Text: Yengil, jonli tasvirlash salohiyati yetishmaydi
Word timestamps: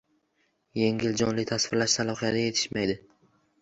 Yengil, 0.79 1.13
jonli 1.21 1.47
tasvirlash 1.53 2.01
salohiyati 2.01 2.47
yetishmaydi 2.49 3.03